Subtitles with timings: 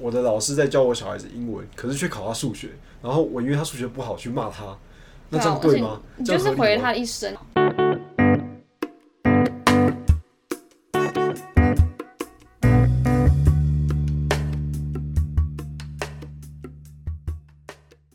[0.00, 2.68] 我的老师在教我小孩子英文，可是却考他数学，
[3.02, 4.78] 然后我因为他数学不好去骂他，
[5.28, 6.00] 那这样对吗？
[6.16, 7.36] 你就是毁了他的一生。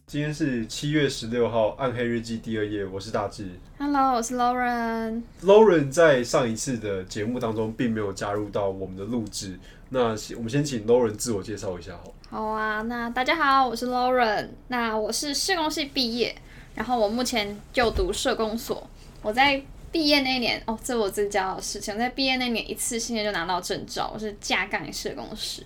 [0.07, 3.49] 今天是七月十六号，《暗黑日记》第二页，我是大志。
[3.77, 5.23] Hello，我是 Lauren。
[5.43, 9.59] Lauren 在上一次的节目当中并没有加入到我们的录制，
[9.93, 9.99] 那
[10.35, 12.11] 我们先请 Lauren 自我介绍一下，好。
[12.31, 14.47] 好啊，那大家好，我是 Lauren。
[14.69, 16.35] 那我是社工系毕业，
[16.73, 18.89] 然后我目前就读社工所。
[19.21, 19.61] 我在
[19.91, 25.63] 毕业那年，哦，这我自己骄傲的事情，在毕业那年一次性的就拿到证照，我是架杠社工师。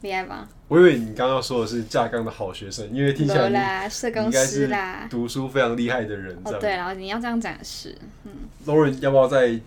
[0.00, 0.48] 厉害吧？
[0.68, 4.74] 我以为你刚刚说的是架杠的好学生，因为听起来应该是
[5.10, 6.34] 读书非常厉害的人。
[6.44, 8.32] 哦，对然后你要这样展示，嗯。
[8.66, 9.60] Lauren 要不要再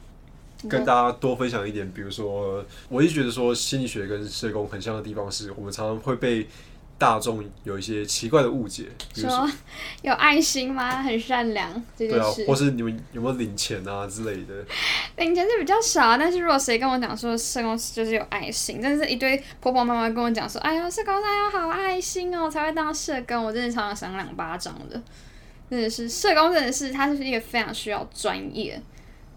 [0.69, 1.91] 跟大家多分享一点？
[1.91, 6.47] 比如说，我一直觉得说心理学跟社工很像的地方，是我们常常会被。
[6.99, 9.47] 大众有一些奇怪的误解，说
[10.01, 11.03] 有爱心吗？
[11.03, 14.65] 很善良这件事，或是你们有没有领钱啊之类的？
[15.17, 24.99] 领钱是比较少，但是如果谁跟我讲说社工就是有爱心，真的是一堆婆婆妈妈跟我讲说，哎呀，社工他要好爱心哦，才会当社工，我真的常常赏两巴掌的。
[25.69, 28.81] 真的是社工，真的是他是一个非常需要专业，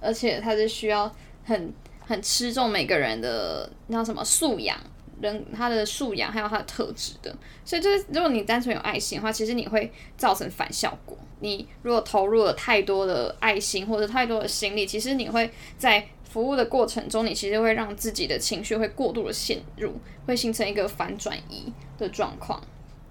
[0.01, 4.77] 而且他是需要很很吃重每个人的那什么素养。
[5.21, 7.31] 人他的素养还有他的特质的，
[7.63, 11.15] 所以就是如果你单纯有爱心的话，其实你会造成反效果。
[11.41, 19.93] 你如果投入了太多的爱心或者太多的心力，其实你会在服务的过程中，你其实会让自己的情绪会过度的陷入，
[20.25, 22.59] 会形成一个反转移的状况。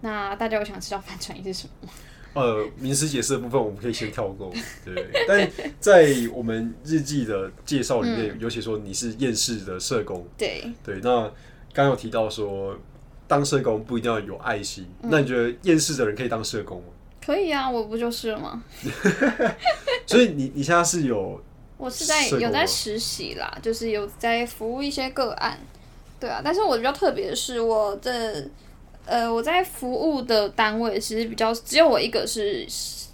[0.01, 1.93] 那大家有想知道反转移是什么吗？
[2.39, 4.51] 呃，名词解释的部分我们可以先跳过，
[4.85, 5.07] 对。
[5.27, 11.31] 但在我们日记的介绍里面，尤其说你是厌世的社工，对对，那。
[11.71, 12.75] 刚有提到说，
[13.27, 14.87] 当社工不一定要有爱心。
[15.03, 16.87] 那你觉得厌世的人可以当社工吗？
[17.23, 18.63] 可以啊，我不就是了吗？
[20.07, 21.39] 所以你你现在是有，
[21.77, 25.59] 我是在有在实习啦，就是有在服务一些个案。
[26.19, 28.49] 对啊，但是我比较特别的是，我的
[29.09, 32.63] 呃，我在服务的单位其实比较只有我一个是，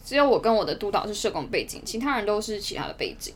[0.04, 3.34] 只有我跟我的督导是社工背景，其他人都是其他的背景。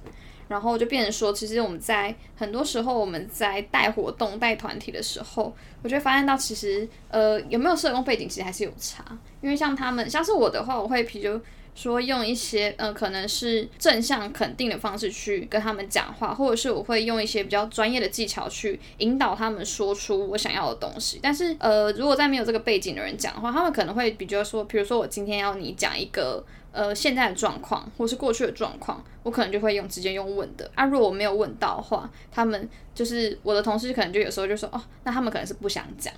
[0.49, 9.05] 然后就变成说，其实我们在很多时候我们在带活动、带团体的时候，我就会发现到，其实呃有没有社工背景，其实还是有差。
[9.41, 11.39] 因为像他们，像是我的话，我会比较
[11.75, 21.19] 说用一些呃可能是正向肯定的方式去跟他们讲话，或者是我会用一些比较专业的技巧去引导他们说出我想要的东西。
[21.21, 26.45] 但是呃如果在没有这个背景的人讲的话，他们可能会比较说，比如说我今天要你讲一个。
[26.71, 30.85] 呃，现在的状况或是过去的状况，我可能就会用直接用问的啊。
[30.85, 36.13] 如果我没有问到的话，他们就是我的同事，可能就有时候就说哦，那他们可能是不想讲。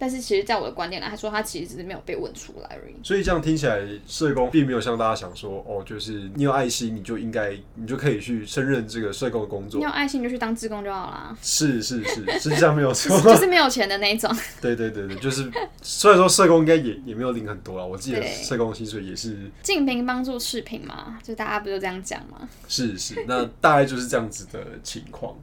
[0.00, 2.94] 但是其实，在我的观点来，他说他其实只是没有被问出来而已。
[3.02, 9.78] 所以这样听起来，社工并没有像大家想说，哦，就是你有爱心，你就应该，你就可以去胜任这个社工的工作。
[9.78, 11.36] 你有爱心，你就去当志工就好啦。
[11.42, 14.34] 是是是，实际上没有错，就是没有钱的那种。
[14.62, 15.50] 对对对对，就是
[15.82, 22.48] 虽然说社工应该也也没有领很多啊，我记得社工薪水也是净平帮助赤贫嘛，就大家不就这样讲吗？
[22.66, 25.36] 是是，那大概就是这样子的情况。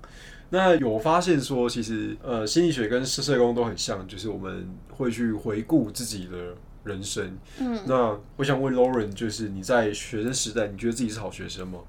[0.50, 7.38] 那有发现说，其实呃，心理学跟社社工都很像，就是我们会去回顾自己的人生。
[7.59, 11.80] 嗯，那我想问 Lauren，就是你在学生时代，你觉得自己是好学生吗？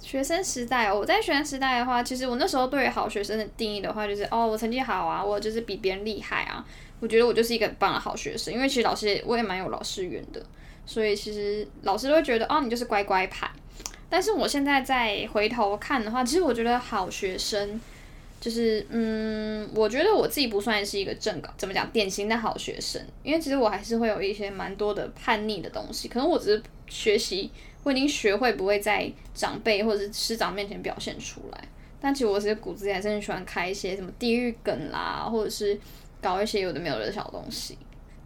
[0.00, 6.64] 学生时代，我在学生时代的话，其实我那时候对于好学生的定义的话，就是哦，我成绩好啊，我就是比别人厉害啊，
[6.98, 8.52] 我觉得我就是一个很棒的好学生。
[8.52, 10.44] 因为其实老师我也蛮有老师缘的，
[10.86, 13.48] 所以其实老师都会觉得哦，你就是乖乖牌。
[14.10, 17.80] 但是我现在再回头看的话，其实我觉得好学生
[18.40, 23.00] 就是，嗯，我觉得我自己不算是一个正岗，怎么讲，典型的好学生。
[23.22, 27.50] 因为其实我还是会有一些蛮多的叛逆的东西，可能我只是学习，
[27.84, 31.64] 我已经学会不会在长辈或者是师长面前表现出来。
[32.00, 35.78] 但其实我其实骨子里还是很喜欢开一些什么地狱梗啦，或者是
[36.20, 37.76] 搞一些有的没有的小东西，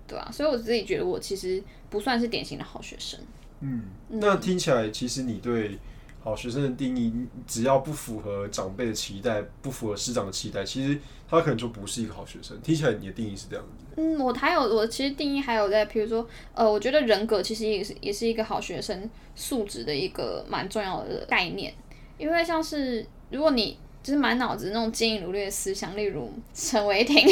[0.07, 0.31] 对吧？
[0.33, 3.19] 所以我自己觉得我其实不算是典型的好学生。
[3.67, 5.79] 嗯，那听起来其实你对
[6.21, 7.13] 好学生的定义，
[7.47, 12.61] 只要不符合长辈的期待，不符合师长的期待，其实他可能就不是一个好学生。
[12.61, 13.85] 听起来你的定义是这样子。
[13.97, 21.73] 嗯，我还有我其实定义还有在，比如说，呃，我觉得人格其实也是也是一个好学生素质的一个蛮重要的概念，
[22.19, 27.27] 因为像是如果你就是满脑子那种坚毅努力的思想，例如陈伟霆。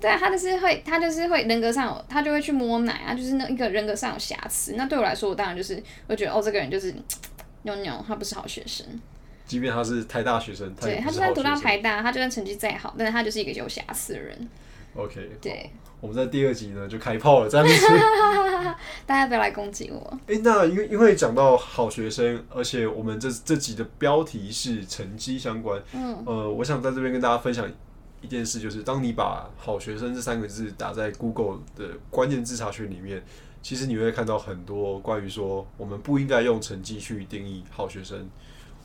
[0.00, 4.74] 对啊，他就是会，他就是会人格上有，他就会去摸奶啊，就是那一个人格上有瑕疵。
[4.76, 6.94] 那对我来说，我当然就是会觉得，哦，这个人就是
[7.62, 8.86] 妞妞，他不是好学生。
[9.46, 14.48] 即便他是台大学生，对，他就算读到台大，他就算成绩再好，但是他就是一个有瑕疵的人。
[14.96, 15.70] OK，对，
[16.00, 17.86] 我们在第二集呢就开炮了，这样子。
[19.06, 20.18] 大家不要来攻击我。
[20.26, 27.70] 哎，那因为因为讲到好学生，而且我们这这集的标题是成绩相关，嗯，呃，我想在这边跟大家分享
[28.26, 33.24] 一件事，就是当你把好学生这三个字打在 Google 的关键字查询里面，
[33.62, 38.28] 其实你会看到很多关于说我们不应该用成绩去定义好学生。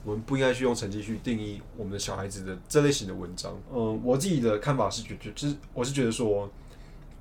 [0.04, 3.56] 我们不应该去用成绩去定义我们的小孩子的这类型的文章。
[3.72, 6.50] 嗯，我自己的看法是觉得，就是我是觉得说，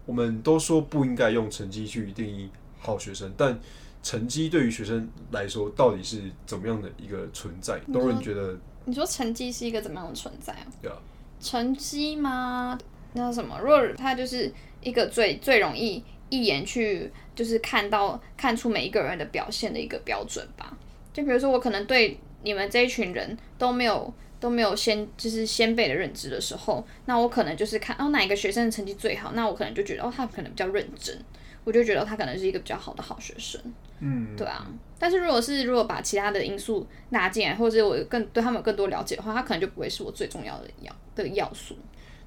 [0.06, 3.60] 我们都说不应该用成绩去定义好学生，但
[4.02, 7.78] 成绩对于学生来说到底是怎么样的一个存在？
[7.92, 8.56] 都人觉得，
[8.86, 10.66] 你说成绩是一个怎么样的存在啊？
[10.80, 10.96] 对啊，
[11.40, 12.78] 成绩吗？
[13.14, 13.58] 那什么？
[13.60, 14.52] 如果它就是
[14.82, 20.76] 一个最最容易一眼去就是看到看出每一个人的表现的一个标准吧。
[21.12, 22.18] 就比如说我可能对。
[22.42, 24.10] 你们这一群人都没有
[24.40, 31.22] 都没有先就是先辈的认知的时候，那我可能就是看哦哪一个学生的成绩最好，那我可能就觉得哦他可能比较认真，
[31.64, 33.60] 我就觉得他可能是一个比较好的好学生。
[34.00, 34.66] 嗯，对啊。
[34.98, 41.76] 但是如果是如果把其他的因素纳进来，或者我更对他们有更多了解的话，他可能就不会是我最重要的要的要素。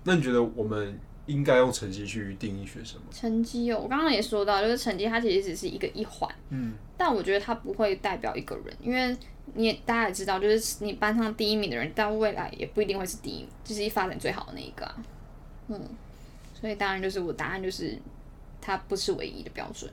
[0.04, 3.08] 那你觉得我们应该用成绩去定义学生吗？
[3.12, 6.30] 成绩哦，我刚刚也说到，就是成绩它其实只是一个一环。
[6.50, 6.74] 嗯。
[6.98, 9.16] 但我觉得它不会代表一个人，因为。
[9.56, 14.96] 你也大家也知道，就是你班上第一名的人，到未来也不一定会是第一，就是发展最好的那一个啊。
[15.68, 15.80] 嗯，
[16.54, 17.96] 所以当然就是我答案就是，
[18.64, 19.92] 它不是唯一的标准。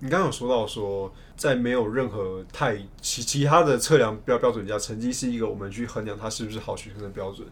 [0.00, 7.46] 你刚刚有说到说，在没有任何太其其他的测量标标准下，成绩是一个我们去衡量他是不是好学生的标准。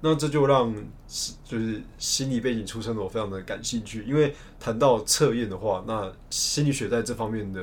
[0.00, 0.74] 那这就让
[1.44, 7.60] 就是心理背景出身的我非常的感兴趣，因为谈到测验的话，那心理学在这方面的。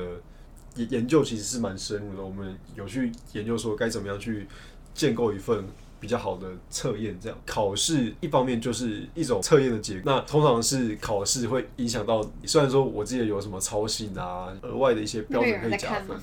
[0.76, 4.46] 研研究其实是蛮深入的，我们有去研究说该怎么样去
[4.92, 5.64] 建构一份
[6.00, 7.18] 比较好的测验。
[7.20, 12.46] 这样考试一方面就是一种测验的结果，那通常是考试会影响到你。
[12.46, 16.16] 虽然说我记得有什么操心啊，额外的一些标准可以加分。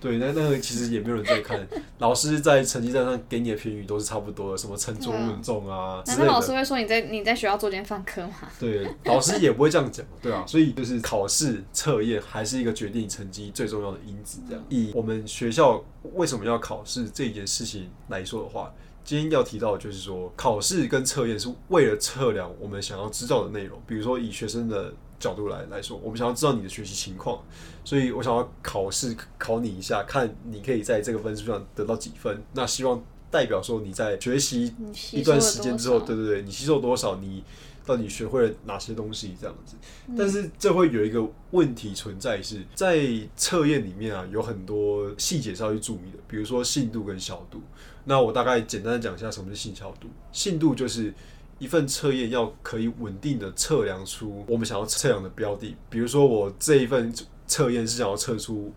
[0.00, 1.66] 对，那那个其实也没有人在看，
[1.98, 6.00] 老师在成绩单上给你的评语都是差不多的，什么称重论重啊。
[6.06, 8.34] 难道老师会说你在你在学校做奸犯科吗？
[8.60, 10.44] 对，老师也不会这样讲，对啊。
[10.46, 14.38] 所以就是考试测验还是一个决定成绩最重要的因子。
[14.48, 15.82] 这样，以我们学校
[16.14, 18.72] 为什么要考试这件事情来说的话，
[19.08, 24.92] 今天要提到的就是说，考试跟测验是为了测量我们想要知道的内容，比如说以学生的。
[25.20, 27.42] 角度来来说，我们想要知道你的学习情况，
[27.84, 32.40] 所以我想要考试考你一下，看你可以在这个分数上得到几分。
[32.52, 34.72] 那希望代表说你在学习
[35.10, 37.42] 一段时间之后，对对对，你吸收多少，你
[37.88, 39.74] 到底学会了哪些东西这样子。
[40.16, 47.62] 但是这会有一个问题存在，是在测验里面啊，有很多细节是要去注意的，比如说信度跟效度。
[48.04, 50.08] 那我大概简单的讲一下什么是信效度。
[50.30, 51.12] 信度就是。
[51.60, 57.12] 一份测验要可以稳定的测量出我们想要测量的标的，比如说我这一份
[57.48, 58.72] 测验是想要测出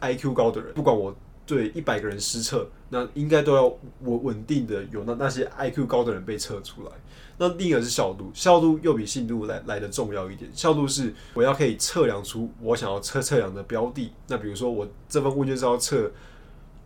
[0.00, 1.14] I Q 高的人，不管我
[1.54, 3.66] 对一百个人施测，那应该都要
[4.00, 6.90] 稳稳定的有那那些 I Q 高的人被测出来。
[7.36, 10.50] 那另一个是效度，效度又比信度来来的重要一点。
[10.54, 14.12] 效度是我要可以测量出我想要测测量的标的。
[14.28, 16.10] 那比如说我这份问卷是要测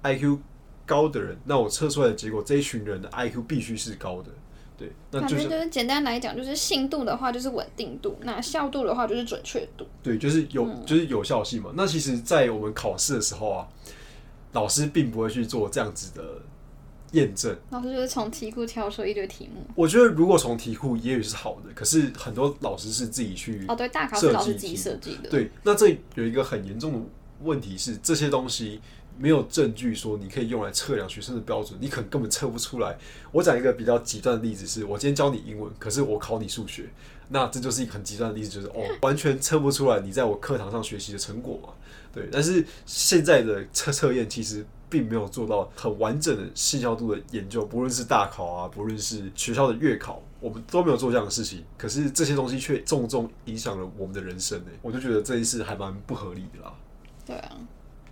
[0.02, 0.40] I Q
[0.84, 4.30] 高的人，那我测出来的结果这一群人的 I Q 必须是高的。
[4.78, 9.86] 对，那就是简单来讲，就是信度的话就是稳定度，那效度的话就是准确度。
[10.02, 11.70] 对，就是有就是有效性嘛。
[11.74, 13.66] 那其实，在我们考试的时候啊，
[14.52, 16.22] 老师并不会去做这样子的
[17.12, 17.56] 验证。
[17.70, 19.64] 老师就是从题库挑出一堆题目。
[19.74, 25.28] 我觉得如果从题库也许是好的，可是很多老师是自己去哦，对，大考是老师自己设计的。
[25.28, 27.00] 对，那这有一个很严重的
[27.42, 28.80] 问题是，这些东西。
[29.18, 32.94] 没有证据说你可以用来测量学生的标准，你可能根本测不出来。
[33.32, 36.90] 我讲一个比较极端的例子，是我今天教你英文，可是我考你数学，
[37.30, 41.70] 那这就是一个很极端的例子，就是哦，完全测不出来你在我课堂上学习的成果嘛。
[42.16, 51.62] 对，但是现在的测测验其实并没有做到很完整的信效度的研究，不论是大考啊，不论是学校的月考，我们都没有做这样的事情。
[51.76, 56.74] 可是这些东西却重重影响了我们的人生呢，我就觉得这一次还蛮不合理的啦。
[57.26, 57.56] 对啊。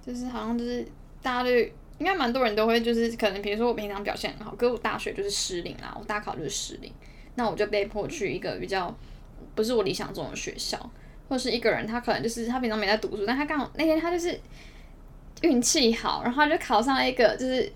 [0.05, 0.87] 就是好像就是
[1.23, 1.51] 大家都
[1.99, 6.93] 应该蛮多人都会就是可能比如说我平常表现很好，可是我大学就是失灵啦，我大考就是失灵，
[7.37, 8.95] 那我就被迫去一个比较
[9.55, 10.79] 不是我理想中的学校，
[11.29, 14.39] 或者是一个人他可能就是他平常没在读书，但他刚好那天他就是
[15.43, 17.71] 运气好，然后他就考上了一个就是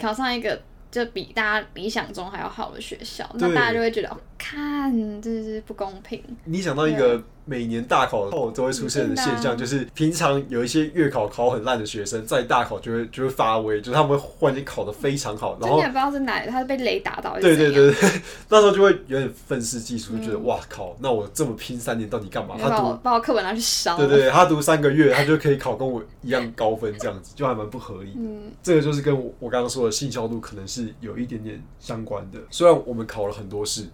[0.00, 6.20] 考上一个就比大家理想中还要好的学校，那大家就会觉得哦，看这是不公平。
[6.44, 17.38] 你想到一个每年大考后都会出现的现象，就是平常有一些月考考很烂的学生，在大考就会就会发威，就是他们会忽然间考得非常好，然后也不知道是哪，他是被雷打到。
[17.38, 18.10] 对对对对，
[18.50, 22.56] 那时候就会有点愤世嫉俗，就觉得哇靠，那我这么拼三年到底干嘛？
[22.60, 23.96] 他读把我课本拿去烧。
[23.96, 28.12] 对对，他读三个月，他就可以考跟我一样高分，这样子就还蛮不合理。
[28.16, 32.38] 嗯，这个就是跟我刚刚说的信效度可能是有一点点相关的。
[32.50, 33.86] 虽然我们考了很多试，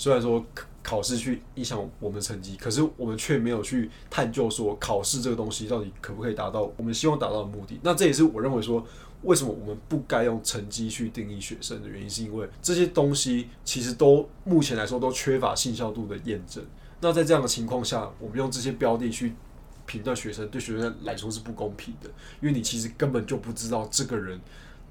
[0.00, 0.42] 虽然说。
[0.82, 7.78] 考试去影响我们成绩，可是我们却没有去探究说考试这个东西到底可不可以达到我们希望达到的目的。
[7.82, 8.84] 那这也是我认为说，
[9.24, 16.64] 为什么我们不该用成绩去定义学生的原因，是因为这些东西其实都目前来说都缺乏信效度的验证。
[17.02, 19.34] 那在这样的情况下，我们用这些标的去
[19.84, 22.08] 评断学生，对学生来说是不公平的，
[22.40, 24.40] 因为你其实根本就不知道这个人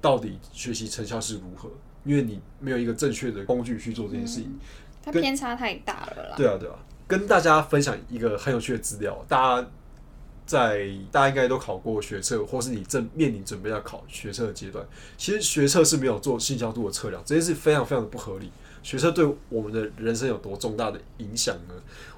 [0.00, 1.68] 到底学习成效是如何，
[2.04, 4.56] 因为你没有一个正确的工具去做这件事情。
[5.02, 6.34] 它偏差太大了啦。
[6.36, 6.74] 对啊，对啊，
[7.06, 9.68] 跟大家分享一个很有趣的资料，大家
[10.46, 14.84] 在大家应该都考过学测，或是你正面临准备要考学测的阶段，
[15.16, 18.50] 其实学测是没有做信效度的测量，这件事非常非常的不合理。
[18.82, 21.74] 学测对我们的人生有多重大的影响呢？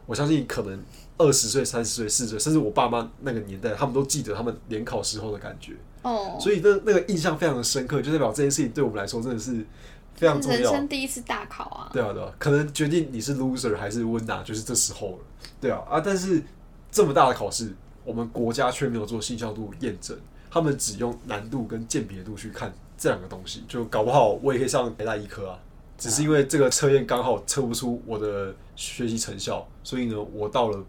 [0.06, 0.82] 我相信可能
[1.18, 5.74] 二十岁、三十岁、四十岁，甚至我爸妈那个年代，他们都记得他们联考时候的感觉。
[6.02, 9.64] 哦，所以那那个印象非常的深刻，就代表这件事情对我们来说真的是。
[10.14, 11.90] 非常重要，人生第一次大考啊！
[11.92, 15.18] 对啊，对啊，可能决定你是 loser 还是 winner，就是这时候了。
[15.60, 16.42] 对啊，啊，但是
[16.90, 20.16] 这么大的考试，我们国家却没有做信效度验证，
[20.50, 25.58] 他们只用难度跟鉴别度去看这两个东西，就搞不好我也可以上台大医科啊，
[25.98, 30.84] 只是因为这个测验刚好测不出我的学习成效，所以呢，我到了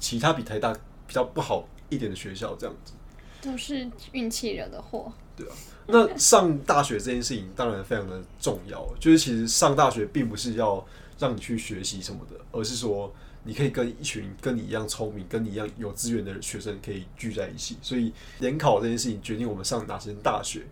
[0.00, 0.72] 其他比台大
[1.06, 2.94] 比较不好一点的学校，这样子
[3.40, 5.12] 都是运气惹的祸。
[5.36, 5.52] 对啊。
[5.86, 10.84] 那上大学这件事情当然非常的重要，就是其实上大学并不是要
[11.18, 13.12] 让你去学习什么的，而是说
[13.42, 17.76] 你可以跟一群跟你一样聪明、跟你一样有资源的学生可以聚在一起。
[17.82, 20.62] 所以联考这件事情决定我们上哪些大学，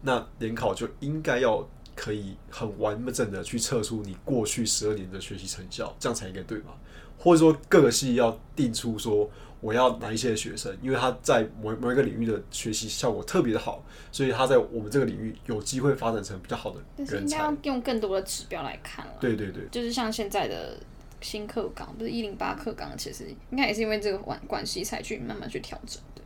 [0.00, 6.74] 那联考就应该要可以很完整的去测出你过去十二年的学习成效，这样才应该对吧？
[7.18, 9.30] 或者说各个系要定出说。
[9.60, 10.76] 我要哪一些学生？
[10.82, 13.82] 因为他在某某一个领域的学习效果特别的好，
[14.12, 17.38] 所以他在我们这个领域有机会发展成比较好的人才。
[17.38, 19.12] 要用更多的指标来看了。
[19.18, 20.78] 对对对，就是像现在的
[21.20, 26.22] 新课纲，不是一零八课纲，其实应该也是因为这个关关系才去慢慢去调整的。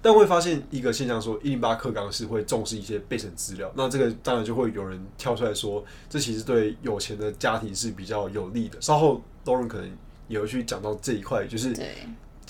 [0.00, 8.80] 但会发现一个现象，说一零八课纲是会重视一些备审资料，那这个当然就会有人跳出来说，这其实对有钱的家庭是比较有利的。
[8.80, 9.90] 稍后多人可能
[10.28, 11.74] 也会去讲到这一块，就是。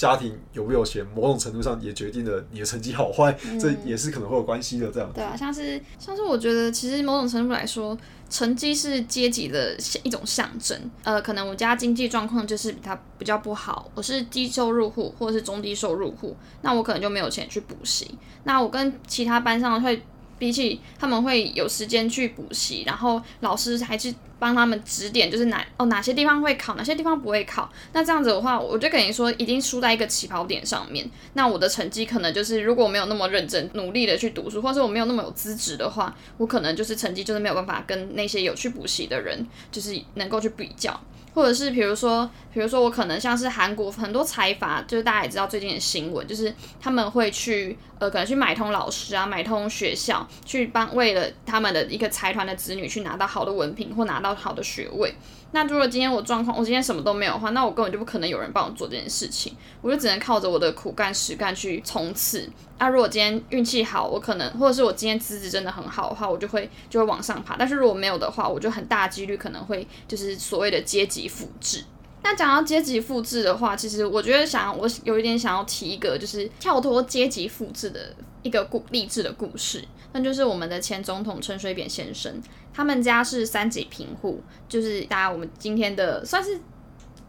[0.01, 4.91] 家庭有没有钱，某种程度上也决定了你的成绩好坏，这也是可能会有关系的。
[4.91, 7.95] 这样对啊，像是像是我觉得，其实某种程度来说，
[8.31, 10.75] 成绩是阶级的一种象征。
[11.05, 18.15] 呃，可能我家经济状况就是比他比较不好，我是低收入户或者是中低收入户，那我可能就没有钱去补习。
[18.45, 20.03] 那我跟其他班上会。
[20.41, 27.71] 比起他们会有时间去补习，然后老师还去帮他们指点，就是哪哦哪些地方会考，哪些地方不会考。
[27.93, 31.09] 那这样子的话，我就跟你说，已经输在一个起跑点上面。
[31.35, 40.99] 那我的成绩可能就是，如果我没有那么认真努力的去读书，或者我没有那么有资质的话，我可能就是成绩就是没有办法跟那些有去补习的人，就是能够去比较。
[41.33, 55.15] 或者是比如说，比如说我可能像是韩国很多财阀，就是大家也知道最近的新闻，就是他们会去呃，可能去买通老师啊，买通学校，去帮为了他们的一个财团的子女去拿到好的文凭或拿到好的学位。
[55.53, 62.49] 那如果今天我状况，我今天什么都没有的话，那我根本就不可能有人帮我做这件事情，我就只能靠着我的苦干实干去冲刺。
[62.79, 67.57] 那如果今天运气好，我可能或者是我今天资质真的很好的话，我就会就会往上爬。
[67.59, 71.85] 但是如果没有的话，我就很大几率可能会就是所谓的阶级复制。
[72.23, 82.41] 那讲到阶级复制的话，其实我觉得想我有一点想要提一个就是跳脱阶级复制的一个故励志的故事，那就是我们的前总统陈水扁先生。
[82.73, 86.59] 他们家是三级贫户，就是大家我们今天的算是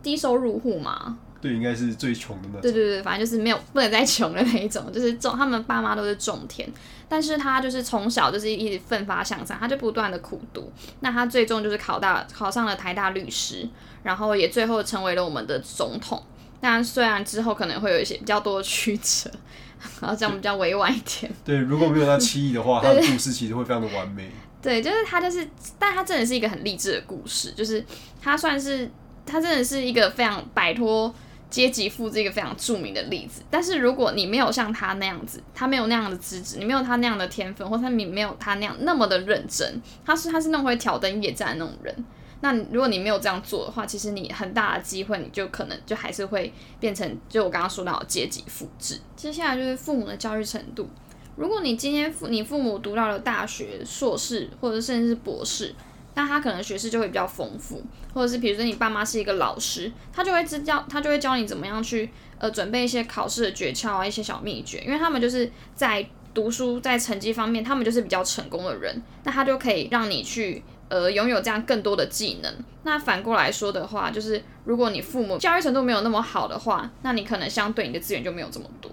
[0.03, 1.17] 低收入户嘛？
[1.41, 2.61] 对，应该是最穷的那种。
[2.61, 6.71] 对对对，反正就是没有不能再穷的那一种，就是种他们爸妈都是种田，
[7.09, 13.67] 但是他就是从小就是一直奋发向上，他就不断的苦读，那他最终就是考大考上了台大律师，
[14.03, 16.21] 然后也最后成为了我们的总统。
[16.61, 19.29] 那虽然之后可能会有一些比较多的曲折，
[19.99, 21.31] 然后这样比较委婉一点。
[21.43, 24.29] 对，如果没有他七亿的话， 他的故事其实会非常的完美。
[24.61, 25.49] 对，就是他，就是，
[25.79, 27.83] 但他真的是一个很励志的故事，就是
[28.21, 28.89] 他算是
[29.25, 31.11] 他真的是一个非常摆脱
[31.49, 33.41] 阶级复制一个非常著名的例子。
[33.49, 42.05] 但是如果你没有像他那样子，他没有那样的资质，你没有他那样的天分，或他你没有他那样那么的认真，他是他是那种会挑灯夜战的那种人，
[42.41, 48.99] 那如果你没有这样做的话，其实你很大的机会，你就可能就还是会变成就我刚刚说到阶级复制。
[49.15, 50.89] 接下来就是父母的教育程度。
[51.37, 55.73] 如果你今天父你父母读到了大学硕士或者甚至是博士，
[56.13, 57.81] 那他可能学识就会比较丰富，
[58.13, 72.53] 或者是比如说你爸妈是一个老师，他就会知教他就会教你怎么样去呃准备一些考试的诀窍啊，一些小秘诀，因为他们就是在读书在成绩方面，他们就是比较成功的人，那他就可以让你去而拥有这样更多的技能。
[72.83, 78.91] 那反过来说的话，就是如果你父母教育程度没有那么好的话，那你可能相对你的资源就没有这么多。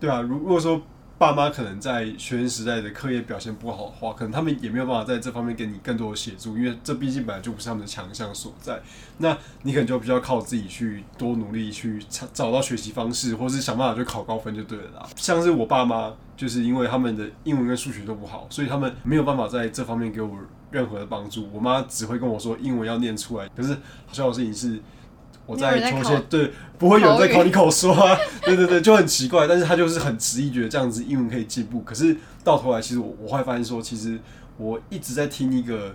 [0.00, 0.80] 对啊，如如果说。
[1.20, 8.80] 爸妈可能在学生时代的课业表现不好的话，可能他们也没有办法在这方面给你更多的协助，因为这毕竟本来就不是他们的强项所在。
[9.18, 15.06] 那你可能就比较靠自己去多努力去找到学习方式，或是想办法去考高分就对了啦。
[15.14, 20.34] 像是我爸妈，就是因为他们的英文跟数学都不好，所以他们没有办法在这方面给我
[20.70, 21.50] 任何的帮助。
[21.52, 24.80] 我妈只会跟我说英文要念出来，可是好笑的事情是。
[25.50, 28.16] 我在抽签，对，不会有人在考你口说啊，
[28.46, 29.48] 对对对，就很奇怪。
[29.48, 31.80] 但是他就是很执意，觉得这样子英文可以进步。
[31.80, 34.16] 可是到头来，其实我我会发现说，其实
[34.56, 35.92] 我一直在听一个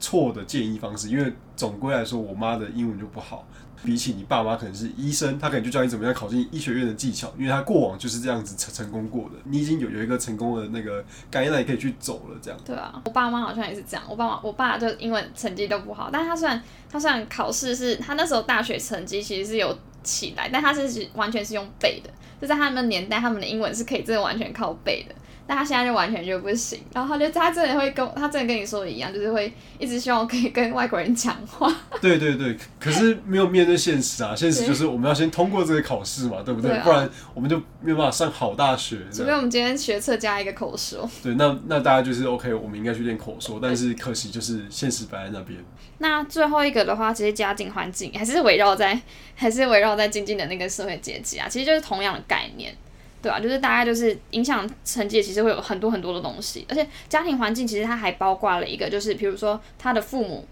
[0.00, 3.46] 错的建议方式，因为总归来说，我妈的英文就不好。
[3.80, 9.36] 比起你爸妈可能是医生，他可能就教你怎么样考进医学院的技巧，因为他过往就是这样子成成功过的。
[9.44, 12.36] 你已经有有一个成功的那个概念，可以去走了。
[12.42, 14.04] 这样对啊，我爸妈好像也是这样。
[14.08, 25.14] 我爸妈，我爸就英文成绩都不好，但他虽然他虽然考试是他那时候大学成绩其实是有起来，但他是完全是用背的，就在他们年代，他们的英文是可以真的完全靠背的。
[25.48, 31.74] 但他现在就完全就不行，然后他就他真的会跟他真的跟你说的一样，就是会一直希望可以跟外国人讲话。
[32.02, 36.78] 对对对，可是没有面对现实啊，现实就是我们要先通过这个考试嘛，对不对？
[36.80, 38.98] 不然我们就没有办法上好大学。
[39.10, 41.08] 除非我们今天学测加一个口说。
[41.22, 45.58] 对，那那大家就是 OK，我们应该去练口说，但是可惜就是现实摆在那边。
[45.96, 49.00] 那最后一个的话，其实家境环境还是围绕在
[49.34, 52.76] 还是围绕在经济的那个社会阶级啊，其实就是同样的概念。
[53.20, 60.46] 对啊，就是大概就是影响成绩，其实会有很多很多的东西，而且家庭环境其实它还包括了一个，就是比如说他的父母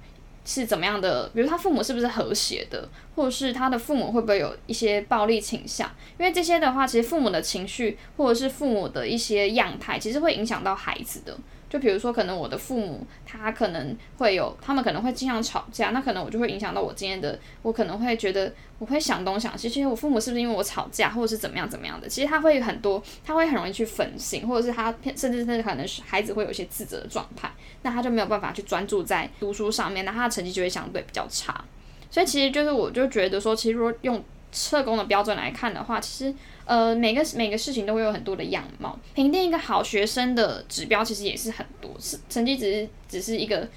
[0.44, 11.36] 是怎么样的，比如他父母是不是和谐的，或者是他的父母会不会有一些暴力倾向，因为这些的话，其实父母的情绪或者是父母的一些样态，其实会影响到孩子的。
[11.76, 22.08] 就比如说，可能我的父母他可能会有，他们可能会经常吵架，那可能我就会影响到我今天的，我可能会觉得我会想东想西，其实我父母是不是因为我吵架，或者是怎么样怎么样的？
[22.08, 31.62] 其实他会很多，他会很容易去分心，或者是他甚至是可能孩子会有一些自责的状态，那他就没有办法去专注在读书上面，那他的成绩就会相对比较差。
[32.10, 34.24] 所以其实就是我就觉得说，其实如果用
[34.56, 36.34] 测工的标准来看的话，其实。
[36.66, 43.68] 呃，每个每个事情都会有很多的样貌，评定一个好学生的指标其实也是很多，是成绩只是只是一个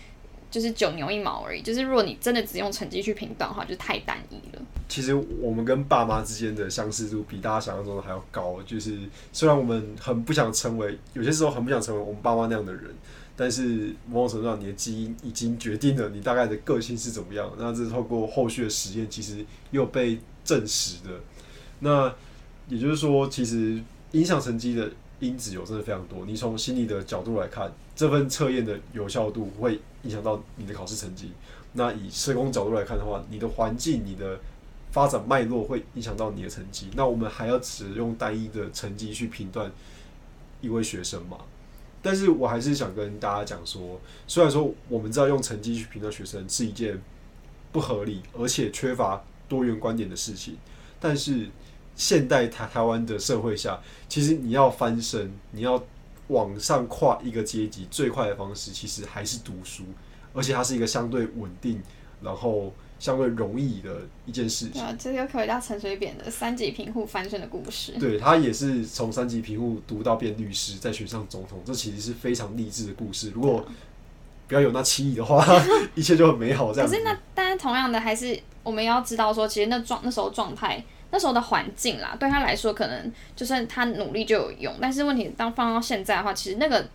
[0.50, 1.62] 就是九牛一毛而已。
[1.62, 4.62] 就是如果你真的只用成绩去评断的话，就太单一了。
[4.88, 8.60] 其实我们跟爸妈之间的相似度比大家想象中的还要高。
[8.63, 8.98] 就是
[9.32, 12.86] 虽然我们很不想成为，有些时候很不想成为我们爸妈那样的人，
[13.36, 17.48] 但是某种程度上，你的基因已经决定了你大概的个性是怎么样。
[17.60, 20.18] 那这透过后续的实验，其实又被
[20.50, 21.20] 证实的。
[21.80, 22.12] 那
[22.68, 23.80] 也就是说，其实
[24.14, 26.26] 影响成绩的因子有真的非常多。
[26.26, 31.32] 你从心理的角度来看，这份测验的有效度会影响到你的考试成绩。
[31.74, 34.40] 那以社工角度来看的话，你的环境、你的
[34.92, 36.88] 发展脉络会影响到你的成绩。
[36.96, 39.72] 那我们还要只用单一的成绩去评断
[40.62, 41.38] 一位学生嘛？
[42.02, 47.00] 但是我还是想跟大家讲说，虽然说我们知道用成绩去评断学生是一件
[47.72, 50.56] 不合理而且缺乏多元观点的事情，
[51.02, 51.50] 但是。
[51.96, 55.84] 现代台台湾的社会下，其实你要翻身，你要
[56.30, 59.84] 往上跨一个阶级，最快的方式其实还是读书，
[60.34, 61.82] 而且它是一个相对稳定，
[62.22, 64.82] 然后相对容易的一件事情。
[64.82, 67.92] 啊，这又可以到陈水扁的三级贫户翻身的故事。
[68.00, 73.32] 对他也是从三级贫户读到变律师，再选上总统，这其实是非常励志的故事。
[73.36, 73.66] 如果
[74.50, 75.46] 不要有那七亿的话，
[75.96, 76.74] 一切就很美好。
[76.74, 76.90] 这样。
[76.90, 80.84] 可是那，但是同样的，还是我们要知道说，其实那状那时候状态。
[81.12, 86.88] 那时候的环境啦，对他来说可能就算他努力就有用，但是问题当放到现在的话，其实那个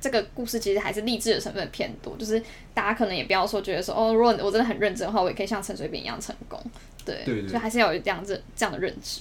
[0.00, 2.42] 这个故事其实还是励志的成分偏多，就是
[2.72, 6.58] 大家可能也不要说觉得说哦，如果我真的很认真的话，我也可以像陈水扁一样成功，
[7.04, 9.20] 对，对对，所以还是要有这样子这样的认知，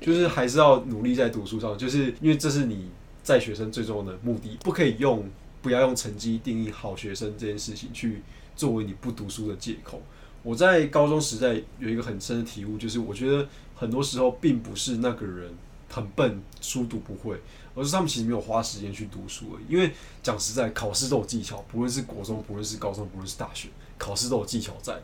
[0.00, 2.88] 就是还是要努力在读书上，就是因为这是你
[3.24, 5.28] 在学生最重要的目的，不可以用
[5.62, 8.20] 不要用成绩定义好学生这件事情去
[8.54, 10.02] 作为你不读书的借口。
[10.42, 13.48] 我在高中时代有一个很深的体悟，就是我觉得。
[13.74, 15.52] 很多时候并不是那个人
[15.88, 17.36] 很笨，书读不会，
[17.74, 19.74] 而是他们其实没有花时间去读书而已。
[19.74, 19.90] 因为
[20.22, 25.02] 讲实在，考试都有技巧，不论是国中，不论是高中，不论是大学，考试都有技巧在。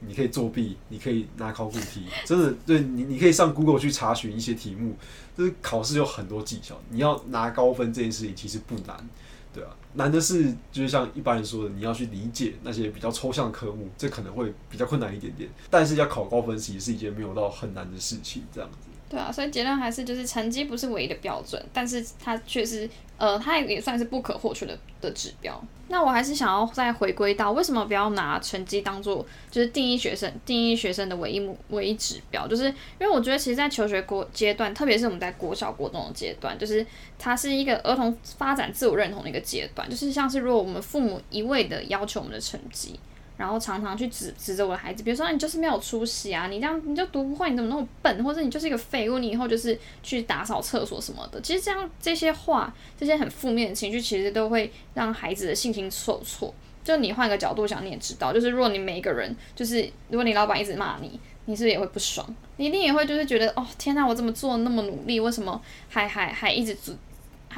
[0.00, 4.94] 你可以作弊，你可以拿考古题，真的对你，你可以上 Google 去查询一些题目。
[5.34, 9.08] 就是考试有很多技巧，你要拿高分这件事情其实不难，
[9.52, 15.48] 对啊，难的是就是像一般人说的，你要去理解那些比较抽象的科目，这可能会比较困难一点点。
[15.70, 18.87] 但是要考高分其实是一件没有到很难的事情，这样子。
[19.08, 25.58] 对啊，所以结论还是就是成绩不是唯一的标准，但是它却是呃，它也算是不可或缺的的指标。
[25.88, 36.84] 那我还是想要再回归到为什么不要拿成绩当做就是定义学生定义学生的唯一目唯一指标，就是因为我觉得其实，在求学过阶段，特别是我们在国小国中的阶段，就是
[37.18, 43.00] 它是一个儿童发展自我认同的一个阶段，就是像是如果我们父母一味的要求我们的成绩。
[43.38, 51.40] 然后常常去指指着我的孩子，比如说你就是没有出息啊，你这样你就读不会，你怎么那么笨，或者你就是一个废物，你以后就是去打扫厕所什么的。
[51.40, 56.52] 其实这样这些话，这些很负面的情绪，其实都会让孩子的信心受挫。
[56.82, 62.26] 就你换个角度想，你也知道，就是如果你每一个人，就是如果你老板一直骂你，你是不是也会不爽？
[62.56, 66.76] 你一定也会就是觉得，哦天呐，我这么做那么努力，为什么还还还一直？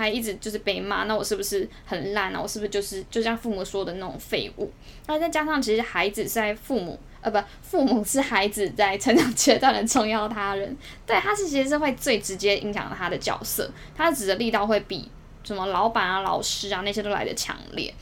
[0.00, 2.40] 还一直就是被骂，那我是不是很烂啊？
[2.40, 4.70] 我是不是就是就像父母说的那种废物？
[5.06, 15.10] 那再加上其实孩子在父母呃不，父母是孩子在成长阶段的重要他人，对，他是其实是会最直接影响他的角色，他指的力道会比
[15.44, 17.92] 什么老板啊、老师啊那些都来的强烈。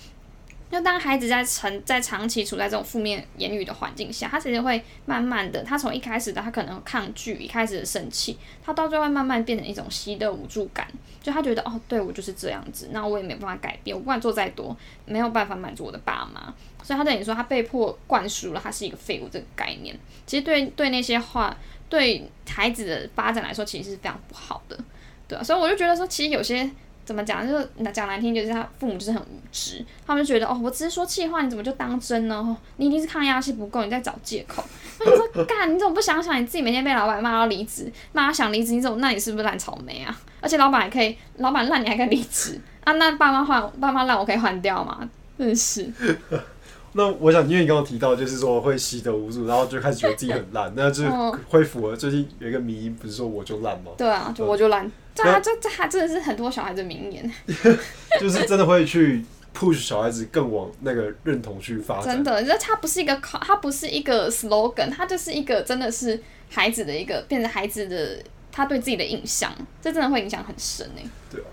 [0.71, 10.87] 就当孩子在长在长期处在这种负面言语的环境下，他其实会慢慢的，他从一开始的他可能抗拒，一开始的生气，他到最后慢慢变成一种习得无助感，
[11.23, 14.77] 就他觉得哦，对我就是这样子，那我也没办法改变，我不管做再多，
[15.07, 16.53] 没有办法满足我的爸妈，
[16.83, 19.99] 所以他等于说他被迫灌输了他是一个废物这个概念。
[20.27, 21.57] 其实对对那些话，
[21.89, 24.79] 对孩子的发展来说，其实是非常不好的，
[25.27, 26.71] 对啊，所以我就觉得说，其实有些。
[27.09, 27.49] 怎么讲？
[27.49, 32.55] 就是讲难听，就是他父母就是很无知，他们就觉得哦，我只是说气话，你怎么就当真呢？
[32.77, 34.63] 你一定是抗压性不够，你在找借口。
[35.01, 38.99] 他说干，你怎么不想想你自己每天被老板骂到离职，骂他想离职，你怎么？
[38.99, 40.15] 那你是不是烂草莓啊？
[40.43, 42.93] 而且老板还可以，老板烂你还可以离职啊？
[42.93, 45.09] 那爸妈换，爸妈烂我可以换掉吗？
[45.39, 45.91] 真是。
[46.93, 51.05] 那我想，因为你刚刚提到，就是说会习得无助，然后就开始觉得自己很烂，那就
[51.49, 53.93] 会符合最近有一个迷，不是说我就烂吗？
[53.97, 54.91] 对啊，就我就烂。
[55.25, 57.33] 这这这还真的是很多小孩子名言，
[58.21, 62.15] 就是真的会去 push 小孩子更往那个认同去发展。
[62.17, 69.53] 真的，那它不是一个考，它不是一个 slogan，它就是一个真的是孩子的一个变成孩子的他对自己的印象，
[69.83, 71.05] 这真的会影响很深诶。
[71.31, 71.47] 对啊，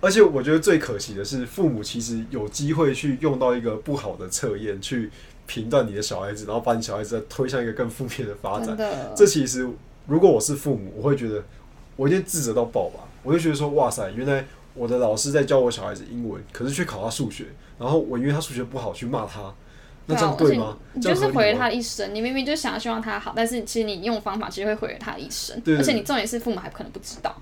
[0.00, 5.10] 而且我觉得最可惜的是，父母其实有机会去用到一个不好的测验去
[5.46, 8.76] 评断你的小孩子，然后把你小孩子推向一个更负面的发展。
[9.16, 9.68] 这其实
[10.06, 11.42] 如果我是父母，我会觉得。
[11.98, 13.00] 我一定自责到爆吧！
[13.24, 19.52] 我就觉得说，哇塞，原来我的老师在教我小孩子英文，可是却考他数学，然后我因为他数学不好去骂他，
[20.06, 20.78] 那这样对吗？
[20.92, 22.14] 你就是毁了他一生。
[22.14, 25.60] 你明明就想要希望他好，但是其实你用方法其实会毁了他一生。
[25.76, 27.34] 而且你重点是父母还可能不知道。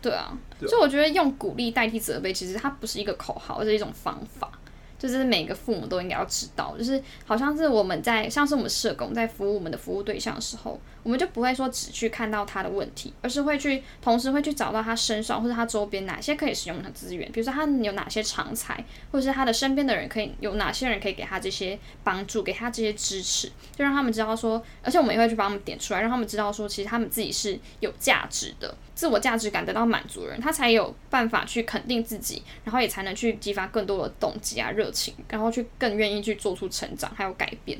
[0.00, 4.50] 对啊，所以我觉得用鼓励代替责备，其实它不是一个口号，而是一种方法。
[4.98, 28.76] 就是每个父母都应该要知道，就是好像是我们在像是我们社工在服务我们的服务对象的时候，我们就不会说只去看到他的问题，而是会去同时会去找到他身上或者他周边哪些可以使用的资源，比如说他有哪些长才，或者是他的身边的人可以有哪些人可以给他这些帮助，给他这些支持，就让他们知道说，而且我们也会去帮他们点出来，让他们知道说，其实他们自己是有价值的。
[28.94, 37.78] 自我价值感得到满足的人，他才有办法去肯定自己，然后也才能去激发更多的动机啊、热情，然后去更愿意去做出成长还有改变。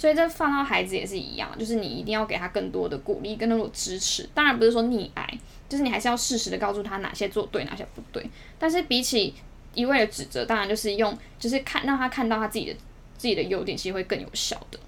[0.00, 4.26] 所以这放到孩子也是一样，就是你一定要给他更多的鼓励、更多的支持。
[4.32, 8.24] 当然不是说溺爱，就是你还是要适时的告诉他哪些做对，哪些不对。
[8.58, 9.34] 但是比起
[9.74, 12.72] 一味的指责，当然就是用，就是看让他看到他自己的
[13.18, 14.80] 自己的优点，其实会更有效的。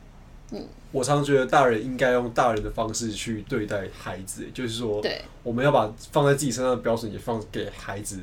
[0.53, 8.19] 嗯我常觉得大人应该用大人的方式去对待孩子，就是说，对我们要把放在自己身上的标准也放给孩子。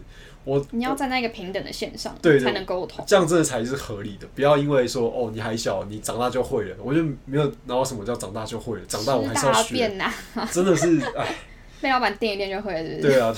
[0.46, 4.28] 我你要站在一个平等的线上，对，才能沟通，这样真的才是合理的。
[4.34, 6.76] 不要因为说哦你还小，你长大就会了。
[6.82, 9.92] 我就没有然后什么叫长大就会了，长大我还是要学。
[10.52, 11.36] 真的是 哎，
[11.82, 13.02] 被老板电一电就会了。
[13.02, 13.36] 对啊，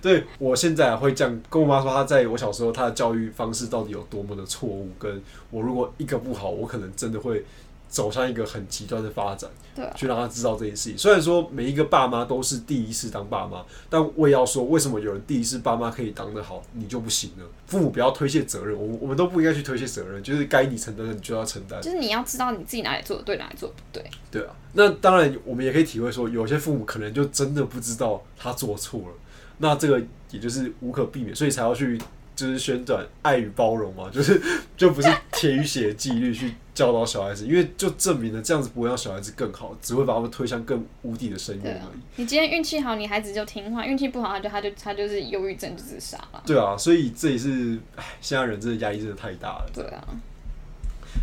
[0.00, 7.44] 对我现在会这样跟我妈说，她在我小时候她的教育方式到底有多么的错误，跟我如果一个不好，我可能真的会。
[7.90, 10.96] 走向一个很极端的发展，对，去让他知道这件事情。
[10.96, 17.44] 虽然说每一个爸妈都是第一次当爸妈，但我也要说，为什么有人第一次爸妈可以当得好，你就不行呢？
[17.66, 21.82] 父母不要推卸责任，我我们都不应该去推卸责任，就是该你承担的你就要承担。
[21.82, 24.04] 就是你要知道你自己哪里做的对，哪里做的不对。
[24.30, 29.14] 对啊，那当然我们也可以体会说，有些父母可能就真的不知道他做错了，
[29.58, 30.00] 那这个
[30.30, 32.00] 也就是无可避免，所以才要去。
[32.40, 34.40] 就是宣传爱与包容嘛，就是
[34.74, 42.00] 就不是铁与血的纪律去教导小孩子，因为就证明了这样子不会让小孩子更好，只会把他们推向更无底的深渊而已。
[42.16, 46.42] 你今天运气好，你孩子就听话；运气不好，他就他就他就是忧郁症就自杀了。
[46.46, 49.70] 对啊，所以这也是，唉，现在人真的压力真的太大了。
[49.74, 50.02] 对啊。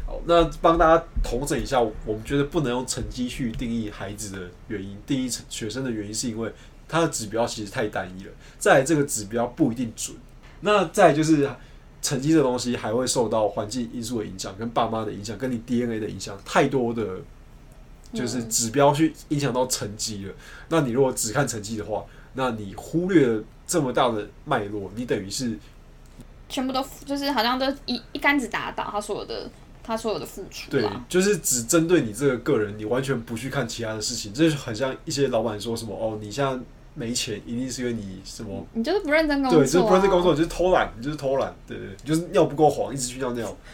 [0.05, 6.51] 好，那帮大家统整一下，我们觉得不能用成绩去定义孩子的原因，定义学生的原因，是因为
[6.87, 8.31] 他的指标其实太单一了。
[8.59, 10.15] 再来，这个指标不一定准。
[10.61, 11.49] 那再就是
[12.01, 17.19] 成绩这东西还会受到环境因素的影响，跟爸妈的影响，跟你 DNA 的影响，太多的
[18.13, 20.33] 就是指标去影响到成绩了。
[20.69, 25.57] 那你如果只看成绩的话，那你忽略了这么大的脉络，你等于是
[26.47, 29.49] 全部都就是好像都一一竿子打倒他所有的。
[29.83, 36.59] 他所有的付出，对，就是只针对你这个个人，你完全不去看其他的事情，这就很像一些老板说什么哦，你现在
[36.97, 43.55] 没钱，一定是因为你什么，你就是不认真工作，对，就是不认真工作，你就是偷懒，你就是偷懒，对对，就是尿不够黄，一直去尿尿。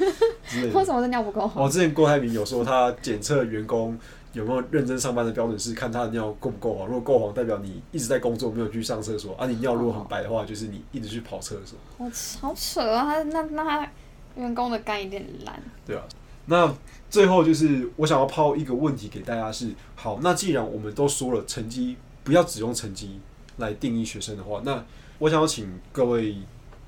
[0.74, 1.66] 为什么是尿不够黄？
[1.66, 3.98] 哦，之前郭台铭有说他检测员工
[4.34, 9.48] 有没有认真上班的标准是看他的尿够不够黄，如果够黄，代表你一直在工作，没有去上厕所啊。
[9.48, 11.80] 你尿如果很白的话，就是你一直去跑厕所。
[11.98, 13.06] 我好扯啊！
[13.06, 13.90] 他那那他
[14.36, 15.64] 员工的肝有点烂。
[15.86, 16.04] 对啊。
[16.46, 16.70] 那
[17.10, 23.20] 最后就是我想要抛一个问题给大家是：好，那既然我们都说了成绩不要只用成绩
[23.58, 24.84] 来定义学生的话，那
[25.20, 26.38] 我想要请各位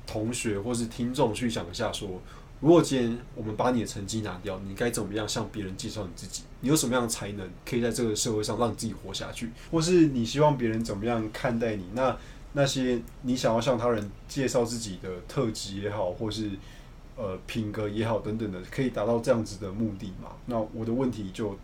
[0.07, 2.21] 同学或是听众去想一下，说
[2.61, 6.43] 如果今天我们把你的成绩拿掉，你该怎么样向别人介绍你自己？
[6.61, 9.51] 你有什么样的才能可以在这个社会上让你自己活下去？
[9.71, 11.85] 或是你希望别人怎么样看待你？
[11.93, 12.17] 那
[12.53, 16.49] 那些你想要向他人介绍自己的特质也好，或是
[17.17, 20.31] 呃，品格也好，等等的，可以达到这样子的目的吗？
[20.47, 21.57] 那我的问题就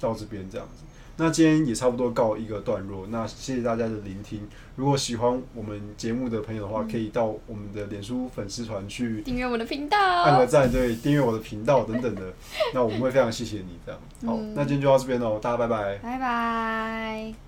[0.00, 0.84] 到这边这样子。
[1.18, 3.06] 那今天也差不多告一个段落。
[3.08, 4.48] 那谢谢大家的聆听。
[4.76, 12.32] 如果喜欢我们节目的朋友的话，可以到我们的脸书粉丝团去订阅我的频道，按个赞，对，订阅我的频道等等的。
[12.72, 14.00] 那我们会非常谢谢你这样。
[14.24, 17.47] 好，那今天就到这边喽，大家拜拜，拜拜。